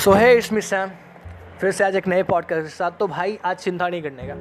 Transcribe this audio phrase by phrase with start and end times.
[0.00, 0.90] सो है इसमें सैम
[1.60, 4.34] फिर से आज एक नए पॉडकास्ट के साथ। तो भाई, आज चिंता नहीं करने का।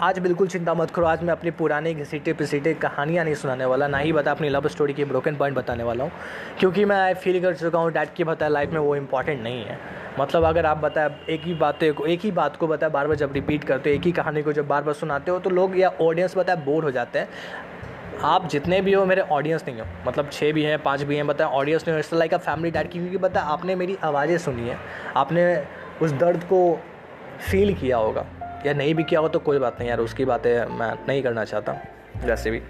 [0.00, 3.86] आज बिल्कुल चिंता मत करो। आज मैं अपनी पुरानी घसीटे पिसीटे कहानियाँ नहीं सुनाने वाला,
[3.86, 6.12] ना ही बता अपनी लव स्टोरी की ब्रोकन पॉइंट बताने वाला हूँ।
[6.58, 9.64] क्योंकि मैं आई फील कर चुका हूँ डैड की बताया लाइफ में वो इंपॉर्टेंट नहीं
[9.64, 9.78] है।
[10.20, 13.16] मतलब अगर आप बताए, एक ही बातें को, एक ही बात को बताए, बार बार
[13.16, 15.78] जब रिपीट करते हो, एक ही कहानी को जब बार बार सुनाते हो तो लोग
[15.78, 17.28] या ऑडियंस बताए बोर हो जाते हैं।
[18.24, 21.26] आप जितने भी हो, मेरे ऑडियंस नहीं हो। मतलब छः भी हैं, पाँच भी हैं,
[21.26, 24.68] बताए ऑडियंस नहीं हो। इस लाइक अ फैमिली डैड क्योंकि बताए, आपने मेरी आवाज़ें सुनी
[24.68, 24.76] है।
[25.16, 25.64] आपने
[26.02, 26.78] उस दर्द को
[27.50, 28.26] फील किया होगा।
[28.66, 31.44] या नहीं भी किया होगा तो कोई बात नहीं यार, उसकी बातें मैं नहीं करना
[31.44, 31.76] चाहता,
[32.24, 32.62] वैसे भी।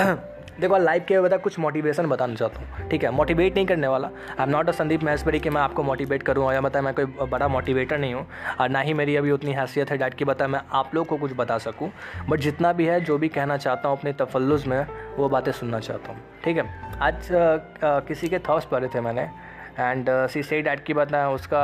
[0.60, 3.10] देखो लाइफ के बता कुछ मोटिवेशन बताना चाहता हूँ, ठीक है?
[3.10, 6.52] मोटिवेट नहीं करने वाला। I am not a Sandeep Maheshwari कि मैं आपको मोटिवेट करूँ,
[6.52, 8.26] या बताया मैं कोई बड़ा मोटिवेटर नहीं हूँ,
[8.60, 11.16] और ना ही मेरी अभी उतनी हैसियत है डैट की बताया मैं आप लोग को
[11.16, 11.90] कुछ बता सकूँ।
[12.28, 15.80] बट जितना भी है, जो भी कहना चाहता हूँ, अपने तफल्लुज़ में, वो बातें सुनना
[15.80, 16.64] चाहता हूँ, ठीक है?
[17.00, 17.28] आज
[18.08, 19.28] किसी के थॉट्स पढ़े थे मैंने
[19.78, 21.60] एंड सी से डैड की बात है उसका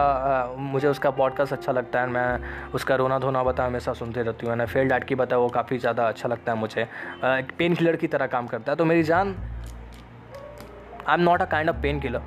[0.46, 4.46] uh, मुझे उसका पॉडकास्ट अच्छा लगता है मैं उसका रोना धोना बता हमेशा सुनते रहती
[4.46, 7.74] हूँ एंड फेल डैड की बात वो काफ़ी ज़्यादा अच्छा लगता है मुझे। एक पेन
[7.74, 9.34] किलर की तरह काम करता है। तो मेरी जान
[11.08, 12.22] I am not a kind of pain killer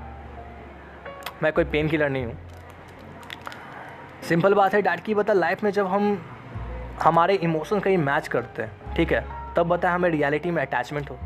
[1.43, 2.37] मैं कोई पेन किलर नहीं हूँ।
[4.29, 6.17] सिंपल बात है डैड की बता लाइफ में जब हम
[7.03, 11.17] हमारे इमोशन कहीं मैच करते हैं ठीक है तब बता हमें रियलिटी में अटैचमेंट हो।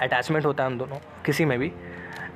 [0.00, 0.96] अटैचमेंट होता है हम दोनों
[1.26, 1.72] किसी में भी।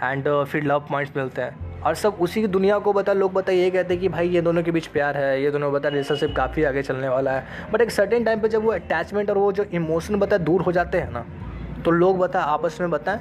[0.03, 3.33] एंड uh, फिर लव पॉइंट्स मिलते हैं। और सब उसी की दुनिया को बता लोग
[3.33, 5.89] बता ये कहते हैं कि भाई ये दोनों के बीच प्यार है ये दोनों बता
[5.89, 9.39] रिलेशनशिप काफ़ी आगे चलने वाला है। बट एक सर्टेन टाइम पे जब वो अटैचमेंट और
[9.39, 11.25] वो जो इमोशन बता दूर हो जाते हैं ना
[11.85, 13.21] तो लोग बता आपस में बताएँ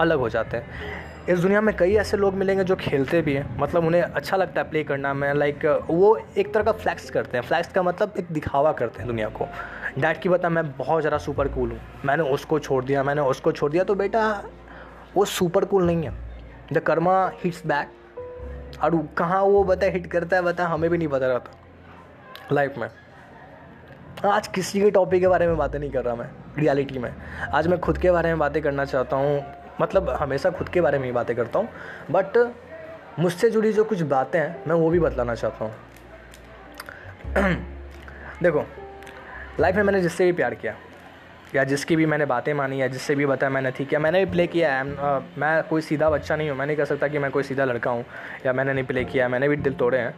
[0.00, 0.98] अलग हो जाते हैं।
[1.28, 4.60] इस दुनिया में कई ऐसे लोग मिलेंगे जो खेलते भी हैं मतलब उन्हें अच्छा लगता
[4.60, 8.14] है प्ले करना में लाइक वो एक तरह का फ्लैक्स करते हैं। फ्लैक्स का मतलब
[8.18, 9.48] एक दिखावा करते हैं दुनिया को।
[9.98, 13.52] डैड की बता मैं बहुत ज़्यादा सुपर कूल हूँ। मैंने उसको छोड़ दिया मैंने उसको
[13.52, 14.22] छोड़ दिया। तो बेटा
[15.14, 16.12] वो सुपर कूल नहीं है।
[16.72, 21.08] द कर्मा हिट्स बैक और कहाँ वो बता हिट करता है, बता हमें भी नहीं
[21.08, 21.50] पता रहता।
[22.52, 22.88] लाइफ में।
[24.24, 27.14] आज किसी के टॉपिक के बारे में बातें नहीं कर रहा मैं रियलिटी में।
[27.54, 29.44] आज मैं खुद के बारे में बातें करना चाहता हूँ।
[29.80, 31.68] मतलब हमेशा खुद के बारे में ही बातें करता हूँ।
[32.10, 32.54] बट
[33.18, 35.74] मुझसे जुड़ी जो कुछ बातें हैं, मैं वो भी बतलाना चाहता हूँ।
[38.42, 38.64] देखो
[39.60, 40.74] लाइफ में मैंने जिससे भी प्यार किया
[41.54, 44.30] या जिसकी भी मैंने बातें मानी या जिससे भी बताया मैंने ठीक किया। मैंने भी
[44.30, 47.18] प्ले किया है। Uh, मैं कोई सीधा बच्चा नहीं हूँ। मैं नहीं कह सकता कि
[47.18, 48.04] मैं कोई सीधा लड़का हूँ
[48.46, 50.14] या मैंने नहीं प्ले किया है। मैंने भी दिल तोड़े हैं।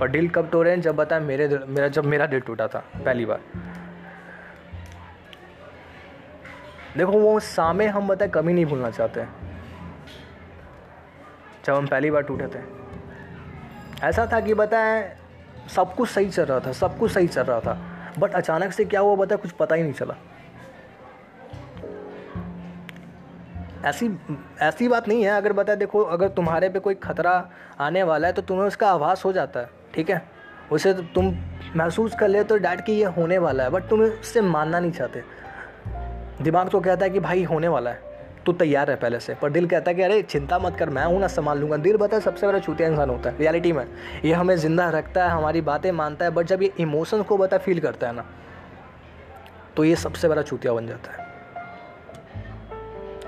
[0.00, 0.80] पर दिल कब तोड़े हैं?
[0.80, 3.40] जब बताया मेरे मेरा जब मेरा दिल टूटा था पहली बार।
[6.96, 9.24] देखो वो सामे हम बताए कभी नहीं भूलना चाहते।
[11.64, 12.62] जब हम पहली बार टूटे थे।
[14.06, 15.16] ऐसा था कि बताए
[15.76, 17.80] सब कुछ सही चल रहा था सब कुछ सही चल रहा था।
[18.18, 20.14] बट अचानक से क्या हुआ बताया कुछ पता ही नहीं चला।
[23.84, 24.10] ऐसी
[24.62, 27.32] ऐसी बात नहीं है। अगर बता देखो, अगर तुम्हारे पे कोई ख़तरा
[27.80, 30.22] आने वाला है तो तुम्हें उसका आभास हो जाता है, ठीक है?
[30.72, 31.34] उसे तुम
[31.76, 34.92] महसूस कर ले तो डैड कि ये होने वाला है, बट तुम्हें उससे मानना नहीं
[34.92, 35.22] चाहते।
[36.42, 38.12] दिमाग तो कहता है कि भाई, होने वाला है।
[38.46, 41.04] तू तैयार है पहले से, पर दिल कहता है कि अरे, चिंता मत कर, मैं
[41.04, 43.86] हूँ ना, संभाल लूँगा। दिल बता सबसे बड़ा छूतिया इंसान होता है, रियलिटी में।
[44.24, 47.58] ये हमें ज़िंदा रखता है, हमारी बातें मानता है, बट जब ये इमोशंस को बता
[47.58, 48.24] फील करता है ना
[49.76, 51.23] तो ये सबसे बड़ा छूतिया बन जाता है।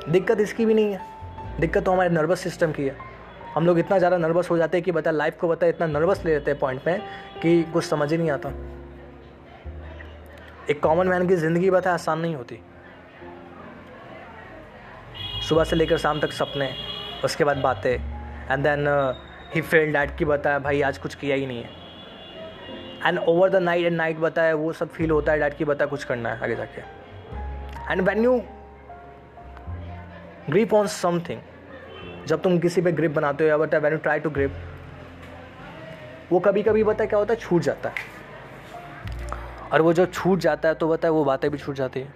[0.09, 2.97] दिक्कत इसकी भी नहीं है। दिक्कत तो हमारे नर्वस सिस्टम की है।
[3.55, 6.25] हम लोग इतना ज़्यादा नर्वस हो जाते हैं कि बता लाइफ को बता, इतना नर्वस
[6.25, 6.99] ले लेते हैं पॉइंट पे
[7.43, 8.53] कि कुछ समझ ही नहीं आता।
[10.71, 12.61] एक कॉमन मैन की ज़िंदगी बता, आसान नहीं होती।
[15.49, 16.71] सुबह से लेकर शाम तक सपने,
[17.25, 18.87] उसके बाद बातें एंड देन
[19.55, 21.71] ही फेल डैट की बताया भाई आज कुछ किया ही नहीं है।
[23.07, 25.91] And over the night and night बताया वो सब फील होता है डैट की बताया
[25.91, 26.81] कुछ करना है, आगे जाके।
[27.93, 28.41] And when you
[30.51, 31.41] grip on something
[32.27, 34.53] जब तुम किसी पे ग्रिप बनाते हो या बता when you try to grip
[36.33, 37.41] वो कभी कभी बता क्या होता है?
[37.41, 37.95] छूट जाता है।
[39.73, 42.15] और वो जो छूट जाता है तो बता वो बातें भी छूट जाती है।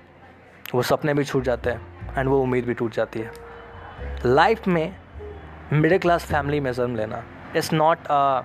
[0.74, 3.32] वो सपने भी छूट जाते हैं एंड वो उम्मीद भी टूट जाती है।
[4.26, 4.96] लाइफ में
[5.72, 7.22] मिडिल क्लास फैमिली में जन्म लेना
[7.56, 8.42] it's not a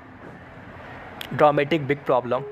[1.33, 2.43] dramatic big problem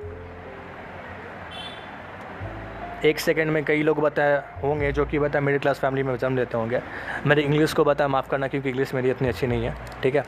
[3.05, 6.37] एक सेकंड में कई लोग बताए होंगे जो कि बताए मिडिल क्लास फैमिली में जन्म
[6.37, 6.81] लेते होंगे।
[7.25, 10.23] मेरे इंग्लिश को बताया माफ़ करना क्योंकि इंग्लिश मेरी इतनी अच्छी नहीं है ठीक है?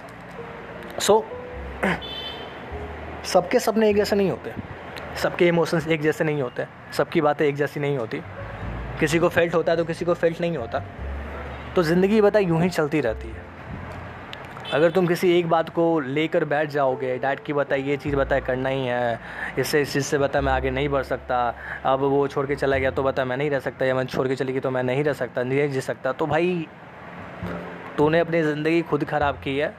[1.00, 1.26] सो
[1.84, 1.96] so,
[3.26, 4.54] सबके सपने एक जैसे नहीं होते।
[5.24, 8.22] सबके इमोशंस एक जैसे नहीं होते। सबकी बातें एक जैसी नहीं होती।
[9.00, 10.84] किसी को फेल्ट होता है तो किसी को फेल्ट नहीं होता।
[11.76, 13.55] तो ज़िंदगी बता यूँ ही चलती रहती है।
[14.66, 18.42] अगर तुम किसी एक बात को लेकर बैठ जाओगे, डैड की बताए ये चीज़ बताए
[18.42, 19.20] करना ही है।
[19.60, 21.38] इससे, इस चीज़ से बता मैं आगे नहीं बढ़ सकता।
[21.86, 24.28] अब वो छोड़ के चला गया तो बता मैं नहीं रह सकता, या मैं छोड़
[24.28, 26.68] के चली गई तो मैं नहीं रह सकता, नहीं जी सकता। तो भाई,
[27.98, 29.74] तूने अपनी ज़िंदगी खुद ख़राब की है।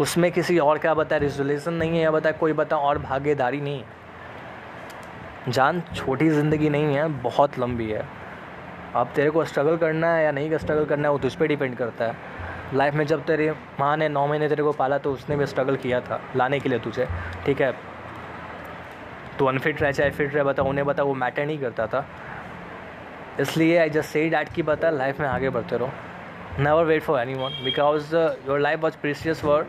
[0.00, 3.78] उसमें किसी और का बता रिजोल्यूशन नहीं है या बता कोई बता और भागीदारी नहीं।
[3.78, 8.04] है जान, छोटी ज़िंदगी नहीं है, बहुत लंबी है।
[8.94, 11.76] अब तेरे को स्ट्रगल करना है या नहीं स्ट्रगल करना है, वो तुझ पर डिपेंड
[11.76, 12.31] करता है।
[12.74, 15.76] लाइफ में जब तेरी माँ ने नौ महीने तेरे को पाला तो उसने भी स्ट्रगल
[15.76, 17.06] किया था लाने के लिए तुझे,
[17.46, 17.72] ठीक है?
[19.38, 22.06] तो अनफिट रहे, चाहे फिट रहे, बता, उन्हें बता, वो मैटर नहीं करता था।
[23.40, 25.90] इसलिए आई जस्ट से डैट की बता लाइफ में आगे बढ़ते रहो।
[26.58, 29.66] Never wait for anyone because your life was precious for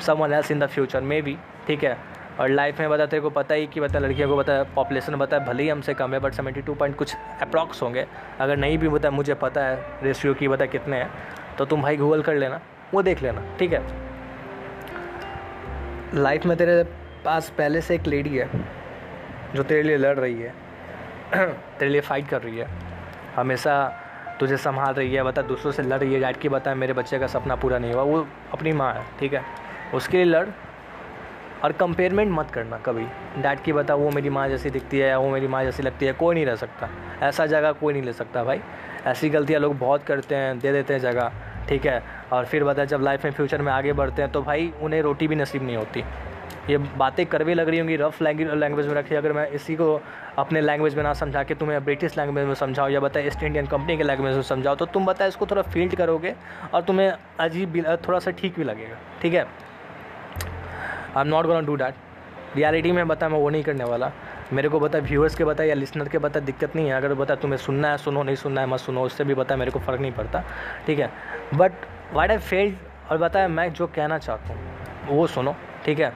[0.14, 1.96] someone else in the future maybe ठीक है?
[2.40, 5.38] और लाइफ में बता, तेरे को पता ही कि बता, लड़कियों को बता पॉपुलेशन बता,
[5.38, 8.06] भले ही हमसे कम है बट सेवेंटी टू पॉइंट कुछ अप्रॉक्स होंगे।
[8.40, 11.10] अगर नहीं भी बता, मुझे पता है, रेशियो की बता, कितने हैं।
[11.58, 12.60] तो तुम भाई गूगल कर लेना,
[12.94, 13.82] वो देख लेना, ठीक है?
[16.14, 16.84] लाइफ में तेरे
[17.24, 18.50] पास पहले से एक लेडी है,
[19.54, 20.54] जो तेरे लिए लड़ रही है,
[21.78, 22.68] तेरे लिए फाइट कर रही है,
[23.36, 24.02] हमेशा
[24.40, 27.18] तुझे संभाल रही है, बता दूसरों से लड़ रही है डैड की बता, मेरे बच्चे
[27.18, 29.42] का सपना पूरा नहीं हुआ, वो अपनी माँ है, ठीक है?
[29.94, 30.46] उसके लिए लड़
[31.64, 33.04] और कंपेयरमेंट मत करना कभी।
[33.42, 36.06] डैड की बता, वो मेरी माँ जैसी दिखती है या वो मेरी माँ जैसी लगती
[36.06, 36.88] है, कोई नहीं रह सकता।
[37.22, 38.60] ऐसा जगह कोई नहीं ले सकता भाई।
[39.06, 41.32] ऐसी गलतियाँ लोग बहुत करते हैं, दे देते हैं जगह।
[41.68, 42.02] ठीक है?
[42.32, 45.28] और फिर बता जब लाइफ में फ्यूचर में आगे बढ़ते हैं तो भाई उन्हें रोटी
[45.28, 46.04] भी नसीब नहीं होती।
[46.70, 50.00] ये बातें करवे लग रही होंगी रफ लैंग्वेज में रखी अगर मैं इसी को
[50.38, 53.66] अपने लैंग्वेज में ना समझा के तुम्हें ब्रिटिश लैंग्वेज में समझाओ या बताए ईस्ट इंडियन
[53.66, 56.34] कंपनी के लैंग्वेज में समझाओ तो तुम बताए इसको थोड़ा फ़ील्ड करोगे
[56.74, 59.46] और तुम्हें अजीब भी थोड़ा सा ठीक भी लगेगा। ठीक है?
[61.16, 61.94] I am not gonna do that
[62.56, 64.10] reality में बता मैं वो नहीं करने वाला।
[64.52, 67.34] मेरे को बता व्यूअर्स के बता या लिसनर के बता दिक्कत नहीं है। अगर बता
[67.34, 70.00] तुम्हें सुनना है, सुनो, नहीं सुनना है, मत सुनो, उससे भी बता मेरे को फ़र्क
[70.00, 70.42] नहीं पड़ता,
[70.86, 71.10] ठीक है?
[71.54, 71.72] बट
[72.12, 72.76] वाइट आई फेल्ड
[73.10, 75.54] और बताया मैं जो कहना चाहता हूँ, वो सुनो,
[75.84, 76.12] ठीक है?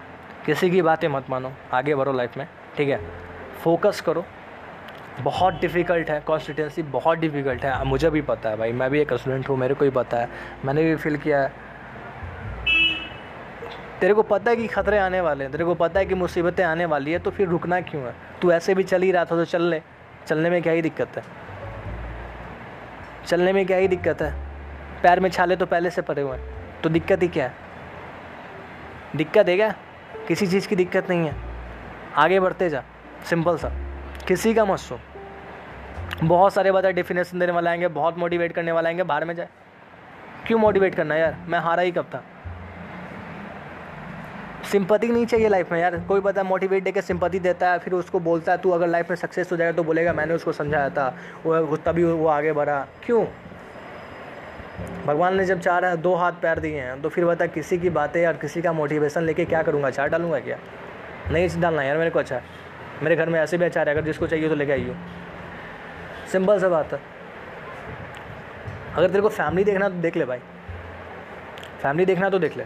[0.47, 2.47] किसी की बातें मत मानो, आगे बढ़ो लाइफ में,
[2.77, 3.01] ठीक है?
[3.63, 4.25] फोकस करो।
[5.21, 9.13] बहुत डिफ़िकल्ट है कॉन्स्टिटेंसी बहुत डिफ़िकल्ट है, मुझे भी पता है भाई, मैं भी एक
[9.13, 10.29] स्टूडेंट हूँ, मेरे को भी पता है,
[10.65, 11.53] मैंने भी फील किया है।
[14.01, 16.65] तेरे को पता है कि खतरे आने वाले हैं, तेरे को पता है कि मुसीबतें
[16.65, 18.15] आने वाली है तो फिर रुकना क्यों है?
[18.43, 19.83] तू ऐसे भी चल ही रहा था तो चल ले।
[20.27, 21.23] चलने में क्या ही दिक्कत है?
[23.27, 24.33] चलने में क्या ही दिक्कत है?
[25.03, 27.55] पैर में छाले तो पहले से पड़े हुए हैं तो दिक्कत ही क्या है?
[29.17, 29.75] दिक्कत है क्या?
[30.29, 31.37] किसी चीज़ की दिक्कत नहीं है।
[32.17, 32.83] आगे बढ़ते जा,
[33.25, 33.71] सिंपल सा।
[34.29, 34.99] किसी का मत सो
[36.25, 39.49] बहुत सारे बता डेफिनेशन देने वाले आएँगे, बहुत मोटिवेट करने वाले आएँगे, बाहर में जाए।
[40.47, 41.37] क्यों मोटिवेट करना यार?
[41.49, 42.23] मैं हारा ही कब था?
[44.73, 48.21] सिंपति नहीं चाहिए लाइफ में यार। कोई बता मोटिवेट देकर सिंपति देता है, फिर उसको
[48.21, 51.09] बोलता है, तू अगर लाइफ में सक्सेस हो जाएगा तो बोलेगा, मैंने उसको समझाया था।
[51.47, 53.25] वो तभी वो आगे बढ़ा। क्यों?
[55.07, 58.27] भगवान ने जब चार दो हाथ पैर दिए हैं तो फिर बता किसी की बातें
[58.27, 59.91] और किसी का मोटिवेशन लेके क्या करूँगा?
[59.91, 60.59] चार डालूँगा क्या?
[61.31, 62.41] नहीं डालना यार मेरे को अच्छा।
[63.03, 64.97] मेरे घर में ऐसे भी अचार है, अगर जिसको चाहिए तो लेके आइए
[66.33, 67.01] सिंपल सा बात है।
[68.95, 70.39] अगर तेरे को फैमिली देखना तो देख ले भाई।
[71.83, 72.65] फैमिली देखना तो देख ले।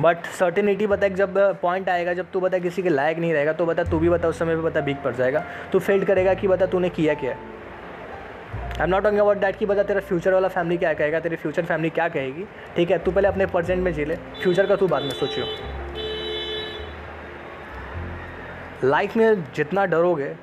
[0.00, 3.66] बट सर्टिनिटी बता जब पॉइंट आएगा, जब तू बता किसी के लायक नहीं रहेगा तो
[3.66, 6.48] बता तू भी बता उस समय पे बता बीक पड़ जाएगा। तू फेल्ड करेगा कि
[6.48, 10.48] बता तूने किया क्या I am not talking about that कि बता तेरा फ्यूचर वाला
[10.48, 12.44] फैमिली क्या कहेगा, तेरी फ्यूचर फैमिली क्या कहेगी।
[12.76, 15.46] ठीक है, तू पहले अपने प्रेजेंट में जी ले। फ्यूचर का तू बाद में सोचियो।
[18.84, 20.34] लाइफ में जितना डरोगे,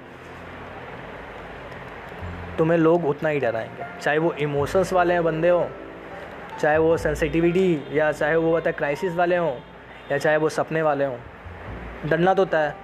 [2.58, 5.68] तुम्हें लोग उतना ही डराएँगे। चाहे वो इमोशंस वाले हैं, बंदे हो
[6.60, 9.54] चाहे वो सेंसिटिविटी या चाहे वो बता क्राइसिस वाले हों
[10.12, 11.18] या चाहे वो सपने वाले हों,
[12.06, 12.76] डरना तो होता है।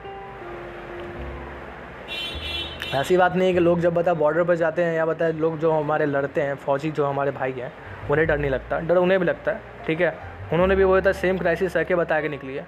[2.96, 5.58] ऐसी बात नहीं है कि लोग जब बता बॉर्डर पर जाते हैं या बता लोग
[5.60, 7.72] जो हमारे लड़ते हैं, फौजी जो हमारे भाई हैं,
[8.10, 10.14] उन्हें डर नहीं लगता, डर उन्हें भी लगता है, ठीक है?
[10.54, 12.66] उन्होंने भी वो बता सेम क्राइसिस सह के बता के निकली है।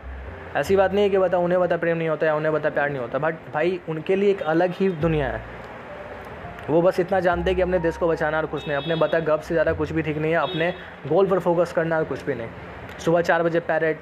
[0.56, 2.90] ऐसी बात नहीं है कि बता उन्हें बता प्रेम नहीं होता या उन्हें बता प्यार
[2.90, 5.42] नहीं होता बट भाई उनके लिए एक अलग ही दुनिया है।
[6.70, 9.20] वो बस इतना जानते हैं कि अपने देश को बचाना और कुछ नहीं। अपने बता
[9.20, 10.74] गप से ज़्यादा कुछ भी ठीक नहीं है। अपने
[11.08, 12.48] गोल पर फोकस करना और कुछ भी नहीं।
[13.00, 13.98] सुबह चार बजे पैरेड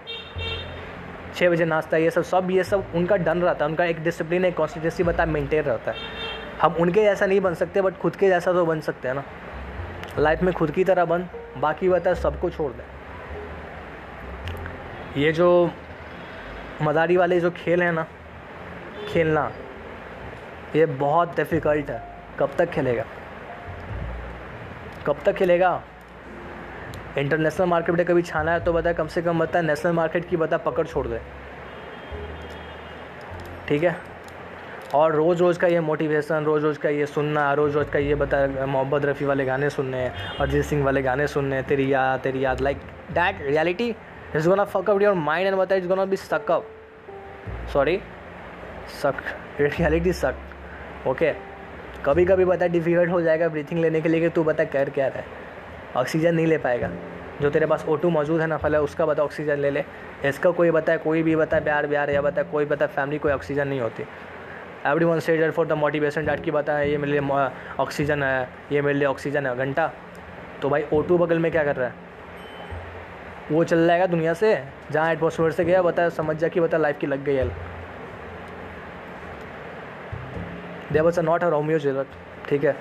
[1.36, 4.46] छः बजे नाश्ता, ये सब सब, ये सब उनका डन रहता है। उनका एक डिसिप्लिन
[4.46, 5.98] एक कॉन्स्टिट्यूंसी बता मेंटेन रहता है।
[6.62, 9.24] हम उनके जैसा नहीं बन सकते बट खुद के जैसा तो बन सकते हैं ना।
[10.20, 12.84] लाइफ में खुद की तरह बन, बाकी बता सबको छोड़ दें।
[15.22, 15.70] ये जो
[16.82, 18.06] मदारी वाले जो खेल हैं ना,
[19.08, 19.52] खेलना,
[20.76, 23.06] ये बहुत डिफ़िकल्ट है। कब तक खेलेगा?
[25.08, 25.82] कब तक खेलेगा?
[27.18, 30.38] इंटरनेशनल मार्केट में कभी छाना है तो बता, कम से कम बता, नेशनल मार्केट की
[30.38, 31.20] बता, पकड़ छोड़ दे।
[33.68, 33.96] ठीक है?
[34.96, 38.16] और रोज़ रोज़ का ये मोटिवेशन रोज़ रोज़ का ये सुनना रोज़ रोज़ का ये
[38.16, 40.06] बता, मोहब्बत रफ़ी वाले गाने सुनने,
[40.40, 42.78] अरिजीत सिंह वाले गाने सुनने, तेरी याद तेरी याद like
[43.12, 43.90] that reality
[44.36, 46.68] is gonna fuck up your mind and बता is gonna be suck up
[47.74, 48.00] sorry
[49.02, 49.24] suck
[49.60, 51.32] reality suck okay
[52.06, 55.08] कभी कभी बता डिफ़िकल्ट हो जाएगा ब्रीथिंग लेने के लिए कि तू बता कर क्या
[55.08, 55.26] रहा है।
[55.96, 56.90] ऑक्सीजन नहीं ले पाएगा।
[57.42, 59.84] जो तेरे पास ओ मौजूद है ना पहले उसका बता ऑक्सीजन ले ले।
[60.26, 63.68] इसका कोई बताए कोई भी बताए प्यार ब्यार या बताए कोई बताए फैमिली कोई ऑक्सीजन
[63.68, 64.04] नहीं होती।
[65.06, 67.50] Everyone says for the motivation that की बताए ये मेरे लिए
[67.80, 69.92] ऑक्सीजन है, ये मेरे लिए ऑक्सीजन है, घंटा।
[70.62, 71.94] तो भाई ओ बगल में क्या कर रहा है?
[73.52, 74.58] वो चल जाएगा दुनिया से,
[74.92, 77.46] जहाँ एटमोसफेयर से गया, बता, समझ जा कि बता लाइफ की लग गई है।
[80.94, 82.08] They was a not a Romeo ज़रूरत
[82.50, 82.76] ठीक है?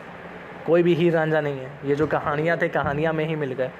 [0.66, 3.70] कोई भी ही रांझा नहीं है। ये जो कहानियाँ थे, कहानियाँ में ही मिल गए।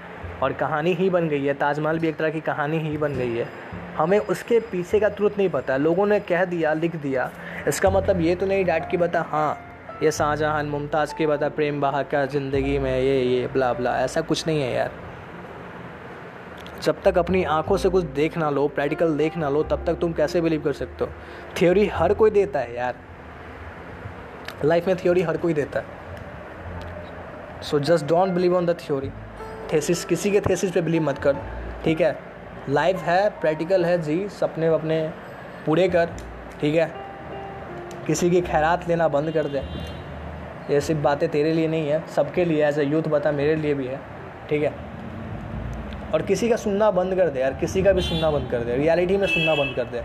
[0.43, 3.37] और कहानी ही बन गई है। ताजमहल भी एक तरह की कहानी ही बन गई
[3.37, 3.49] है।
[3.97, 7.31] हमें उसके पीछे का तुरंत नहीं पता। लोगों ने कह दिया, लिख दिया।
[7.69, 9.59] इसका मतलब ये तो नहीं डैट की बता हाँ
[10.03, 14.21] ये शाहजहाँ, मुमताज़ के बता, प्रेम बहा का ज़िंदगी में ये ये, बला, ब्ला। ऐसा
[14.21, 14.91] कुछ नहीं है यार।
[16.83, 19.95] जब तक अपनी आँखों से कुछ देख ना लो प्रैक्टिकल देख ना लो, तब तक
[19.95, 21.11] तुम कैसे बिलीव कर सकते हो?
[21.59, 22.95] थ्योरी हर कोई देता है यार।
[24.65, 25.85] लाइफ में थ्योरी हर कोई देता है।
[27.63, 29.11] So just don't believe on the theory
[29.73, 31.37] thesis किसी के थेसिस पे बिलीव मत कर।
[31.85, 32.19] ठीक है?
[32.69, 35.13] लाइफ है प्रैक्टिकल है, जी, सपने अपने
[35.67, 36.07] पूरे कर।
[36.61, 36.91] ठीक है?
[38.07, 39.59] किसी की खैरात लेना बंद कर दे।
[40.71, 43.75] ये सिर्फ़ बातें तेरे लिए नहीं है, सबके लिए एज ए यूथ बता, मेरे लिए
[43.75, 44.01] भी है।
[44.51, 44.73] ठीक है?
[46.15, 48.77] और किसी का सुनना बंद कर दे यार, किसी का भी सुनना बंद कर दे।
[48.77, 50.03] रियलिटी में सुनना बंद कर दे।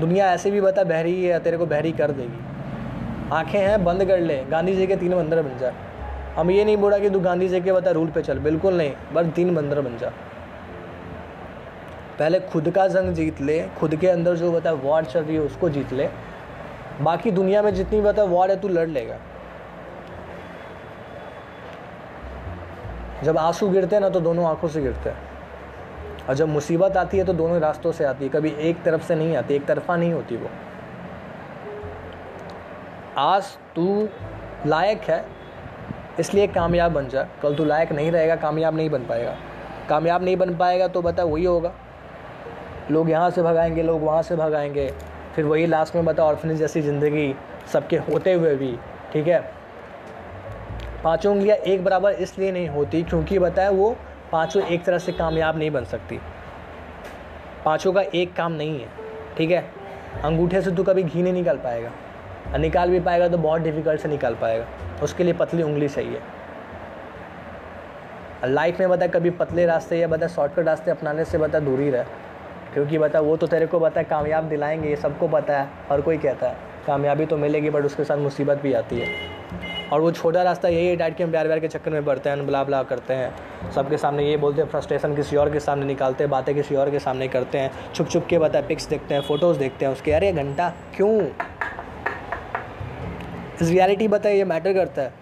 [0.00, 2.55] दुनिया ऐसे भी बता बहरी है तेरे को बहरी कर देगी।
[3.32, 5.72] आँखें हैं, बंद कर ले। गांधी जी के तीन बंदर बन जा।
[6.36, 8.92] हम ये नहीं बोला कि तू गांधी जी के बता, रूल पे चल। बिल्कुल नहीं,
[9.12, 10.12] बस तीन बंदर बन जा।
[12.18, 15.40] पहले खुद का जंग जीत ले, खुद के अंदर जो बता वॉर चल रही है,
[15.40, 16.08] उसको जीत ले।
[17.00, 19.16] बाकी दुनिया में जितनी बता वॉर है, तू लड़ लेगा।
[23.24, 25.16] जब आँसू गिरते हैं ना तो दोनों आँखों से गिरते हैं।
[26.28, 29.14] और जब मुसीबत आती है तो दोनों रास्तों से आती है। कभी एक तरफ़ से
[29.14, 30.48] नहीं आती, एक तरफा नहीं होती वो।
[33.18, 33.44] आज
[33.74, 34.08] तू
[34.66, 35.24] लायक है,
[36.20, 39.34] इसलिए कामयाब बन जा। कल तू लायक नहीं रहेगा, कामयाब नहीं बन पाएगा।
[39.88, 41.72] कामयाब नहीं बन पाएगा तो बता, वही होगा।
[42.90, 44.90] लोग यहाँ से भगाएँगे, लोग वहाँ से भगाएँगे।
[45.34, 47.34] फिर वही लास्ट में बता ऑर्फनेज जैसी ज़िंदगी
[47.72, 48.76] सबके होते हुए भी,
[49.12, 49.40] ठीक है?
[51.04, 53.96] पाँचों उंगलियाँ एक बराबर इसलिए नहीं होती क्योंकि बताया वो
[54.32, 56.20] पाँचों एक तरह से कामयाब नहीं बन सकती।
[57.64, 58.88] पाँचों का एक काम नहीं है,
[59.38, 59.64] ठीक है?
[60.24, 61.90] अंगूठे से तू कभी घी नहीं निकाल पाएगा।
[62.56, 64.66] और निकाल भी पाएगा तो बहुत डिफ़िकल्ट से निकाल पाएगा।
[65.02, 66.20] उसके लिए पतली उंगली सही चाहिए
[68.44, 72.04] लाइफ में बता कभी पतले रास्ते या बता शॉर्टकट रास्ते अपनाने से बता दूरी रहे।
[72.74, 76.18] क्योंकि बता वो तो तेरे को बता कामयाब दिलाएँगे, ये सबको पता है, हर कोई
[76.18, 79.08] कहता है। कामयाबी तो मिलेगी बट उसके साथ मुसीबत भी आती है।
[79.92, 82.30] और वो छोटा रास्ता यही है, डैड के हम प्यार व्यार के चक्कर में बढ़ते
[82.30, 83.34] हैं बुला बुला करते हैं।
[83.72, 86.90] सबके सामने ये बोलते हैं फ्रस्ट्रेशन किसी और के सामने निकालते हैं, बातें किसी और
[86.90, 90.12] के सामने करते हैं। छुप छुप के बताए पिक्स देखते हैं फ़ोटोज़ देखते हैं उसके,
[90.12, 91.20] अरे घंटा, क्यों?
[93.62, 95.12] रियलिटी बताए ये मैटर करता है।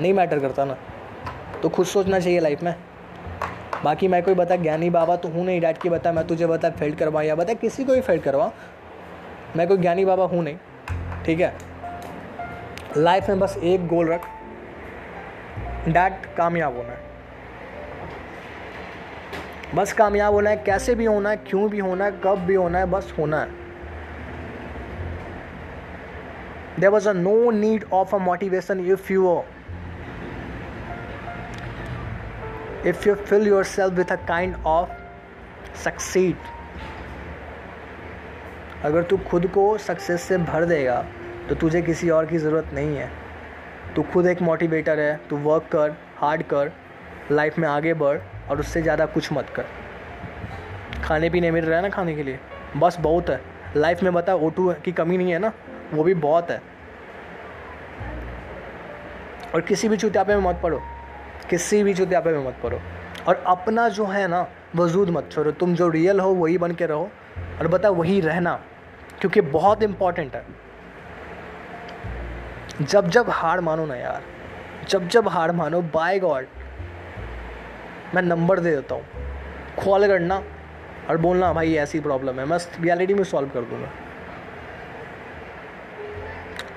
[0.00, 0.76] नहीं मैटर करता ना।
[1.62, 2.74] तो खुद सोचना चाहिए लाइफ में।
[3.84, 6.70] बाकी मैं कोई बता, ज्ञानी बाबा तो हूँ नहीं, डैड की बता, मैं तुझे बता
[6.70, 8.52] फेल्ड करवा या बता, किसी को भी फेल्ड करवा
[9.56, 10.56] मैं कोई ज्ञानी बाबा हूँ नहीं,
[11.24, 11.54] ठीक है?
[12.96, 14.20] लाइफ में बस एक गोल रख।
[15.88, 16.98] डैट कामयाब होना है।
[19.74, 22.78] बस कामयाब होना है, कैसे भी होना है, क्यों भी होना है, कब भी होना
[22.78, 23.69] है, बस होना है।
[26.88, 29.42] Was a no need of a motivation if you
[32.86, 34.90] if you fill your self with a kind of
[35.84, 36.36] succeed
[38.84, 41.04] अगर तू खुद को सक्सेस से भर देगा
[41.48, 43.10] तो तुझे किसी और की ज़रूरत नहीं है।
[43.96, 46.72] तू खुद एक मोटिवेटर है, तू वर्क कर हार्ड कर
[47.30, 48.18] लाइफ में आगे बढ़,
[48.50, 49.64] और उससे ज़्यादा कुछ मत कर।
[51.04, 52.38] खाने पीने मिल रहा है ना खाने के लिए।
[52.76, 53.40] बस बहुत है।
[53.76, 54.50] लाइफ में बता ओ
[54.84, 55.52] की कमी नहीं है ना?
[55.94, 56.60] वो भी बहुत है।
[59.54, 60.80] और किसी भी चुत्यापे में मत पड़ो।
[61.50, 62.80] किसी भी चुत्यापे में मत पड़ो।
[63.28, 66.86] और अपना जो है ना, वजूद मत छोड़ो। तुम जो रियल हो, वही बन के
[66.86, 67.10] रहो।
[67.60, 68.62] और बता वही रहना।
[69.20, 70.46] क्योंकि बहुत इंपॉर्टेंट है।
[72.82, 74.22] जब जब हार मानो ना यार।
[74.88, 76.46] जब जब हार मानो बाय गॉड
[78.14, 79.04] मैं नंबर दे देता हूँ।
[79.84, 80.42] कॉल करना
[81.10, 83.88] और बोलना, भाई, ऐसी प्रॉब्लम है। मैं रियलिटी में सॉल्व कर दूँगा।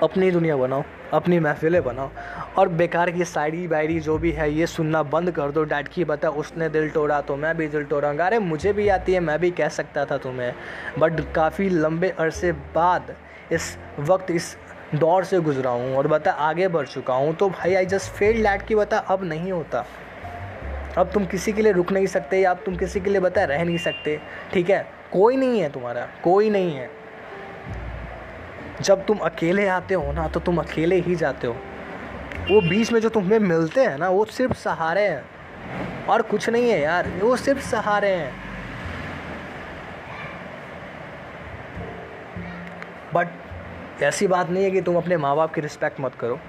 [0.03, 0.83] अपनी दुनिया बनाओ,
[1.13, 2.09] अपनी महफिलें बनाओ
[2.57, 6.03] और बेकार की शायरी वायरी जो भी है, ये सुनना बंद कर दो। डैड की
[6.03, 9.39] बता, उसने दिल तोड़ा तो मैं भी दिल तोड़ा अरे, मुझे भी आती है, मैं
[9.39, 10.53] भी कह सकता था तुम्हें।
[10.99, 13.15] बट काफ़ी लंबे अरसे बाद
[13.51, 14.57] इस वक्त इस
[14.95, 18.41] दौर से गुजरा हूँ और बता, आगे बढ़ चुका हूँ। तो भाई आई जस्ट फेल
[18.43, 19.85] लैट की बता अब नहीं होता।
[20.97, 23.43] अब तुम किसी के लिए रुक नहीं सकते या अब तुम किसी के लिए, बता,
[23.43, 24.19] रह नहीं सकते।
[24.53, 24.85] ठीक है?
[25.13, 27.02] कोई नहीं है तुम्हारा, कोई नहीं है।
[28.81, 31.53] जब तुम अकेले आते हो ना तो तुम अकेले ही जाते हो।
[32.51, 36.69] वो बीच में जो तुम्हें मिलते हैं ना, वो सिर्फ़ सहारे हैं। और कुछ नहीं
[36.69, 38.33] है यार, वो सिर्फ़ सहारे हैं।
[43.13, 43.27] बट
[44.03, 46.39] ऐसी बात नहीं है कि तुम अपने माँ बाप की रिस्पेक्ट मत करो।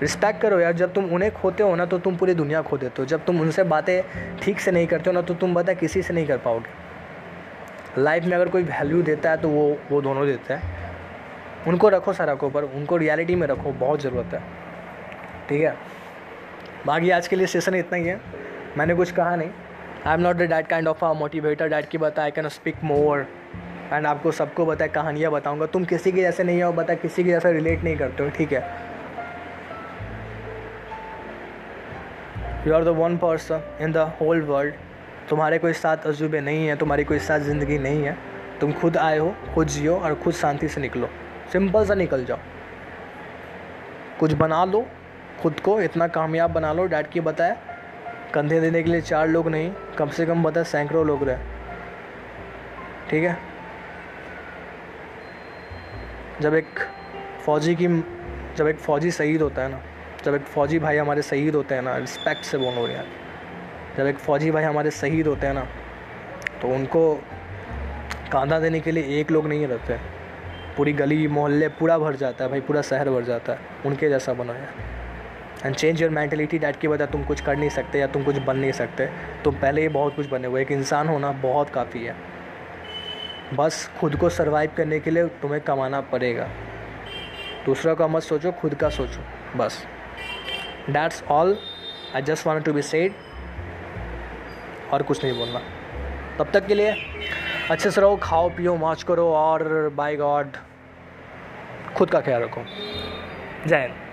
[0.00, 3.02] रिस्पेक्ट करो यार, जब तुम उन्हें खोते हो ना तो तुम पूरी दुनिया खो देते
[3.02, 4.02] हो। जब तुम उनसे बातें
[4.42, 8.24] ठीक से नहीं करते हो ना तो तुम बता किसी से नहीं कर पाओगे। लाइफ
[8.24, 10.79] में अगर कोई वैल्यू देता है तो वो वो दोनों देता है।
[11.68, 14.40] उनको रखो सर रखो पर उनको रियलिटी में रखो, बहुत ज़रूरत है।
[15.48, 15.74] ठीक है?
[16.86, 18.20] बाकी आज के लिए सेशन इतना ही है।
[18.78, 19.50] मैंने कुछ कहा नहीं।
[20.06, 22.84] I am not the that kind of a motivator that की बता I can speak
[22.84, 23.26] more
[23.92, 27.30] and आपको सबको बताए, कहानियाँ बताऊँगा। तुम किसी के जैसे नहीं हो बता किसी के
[27.30, 28.60] जैसा रिलेट नहीं करते हो, ठीक है?
[32.66, 34.74] You are the one person in the whole world
[35.28, 38.16] तुम्हारे कोई साथ अजूबे नहीं है, तुम्हारी कोई साथ ज़िंदगी नहीं है।
[38.60, 41.08] तुम खुद आए हो, खुद जियो और खुद शांति से निकलो।
[41.52, 42.38] सिंपल सा निकल जाओ।
[44.20, 44.86] कुछ बना लो,
[45.42, 47.56] खुद को, इतना कामयाब बना लो, डैड की बताए,
[48.34, 51.36] कंधे देने के लिए चार लोग नहीं, कम से कम बताए सैकड़ों लोग रहे।
[53.10, 53.38] ठीक है?
[56.40, 56.78] जब एक
[57.46, 57.86] फ़ौजी की,
[58.56, 59.80] जब एक फ़ौजी शहीद होता है ना,
[60.24, 63.06] जब एक फ़ौजी भाई हमारे शहीद होते हैं ना रिस्पेक्ट से बोलो यार।
[63.96, 65.66] जब एक फ़ौजी भाई हमारे शहीद होते हैं ना
[66.62, 67.14] तो उनको
[68.32, 70.19] कांधा देने के लिए एक लोग नहीं रहते।
[70.80, 74.32] पूरी गली, मोहल्ले पूरा भर जाता है भाई, पूरा शहर भर जाता है। उनके जैसा
[74.32, 78.06] बनो यार and change your mentality that की वजह तुम कुछ कर नहीं सकते या
[78.06, 79.06] तुम कुछ बन नहीं सकते।
[79.44, 82.14] तुम पहले ही बहुत कुछ बने हुए एक इंसान होना बहुत काफ़ी है।
[83.54, 86.48] बस खुद को सर्वाइव करने के लिए तुम्हें कमाना पड़ेगा।
[87.66, 89.84] दूसरा का मत सोचो, खुद का सोचो। बस।
[90.90, 91.56] That's all
[92.14, 93.12] I just want to be said
[94.92, 95.62] और कुछ नहीं बोलना।
[96.38, 96.96] तब तक के लिए
[97.70, 100.56] अच्छे से रहो, खाओ, पियो, मौज करो और बाय गॉड
[101.96, 102.64] खुद का ख्याल रखो।
[103.66, 104.09] जय हिंद।